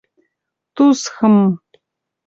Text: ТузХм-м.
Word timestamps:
ТузХм-м. 0.75 1.45